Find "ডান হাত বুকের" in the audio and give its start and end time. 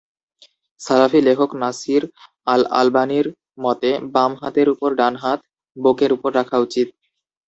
4.99-6.11